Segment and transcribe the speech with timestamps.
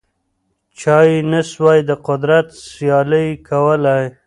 [0.79, 4.03] چا یې نه سوای د قدرت سیالي کولای